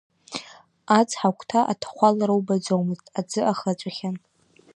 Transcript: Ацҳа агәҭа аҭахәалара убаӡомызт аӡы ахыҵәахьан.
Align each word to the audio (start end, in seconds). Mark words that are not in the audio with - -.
Ацҳа 0.97 1.29
агәҭа 1.31 1.59
аҭахәалара 1.71 2.33
убаӡомызт 2.39 3.05
аӡы 3.19 3.41
ахыҵәахьан. 3.51 4.15